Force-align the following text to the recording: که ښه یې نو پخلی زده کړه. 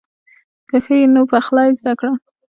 که 0.69 0.77
ښه 0.83 0.93
یې 0.99 1.05
نو 1.13 1.21
پخلی 1.31 1.69
زده 1.79 1.93
کړه. 1.99 2.13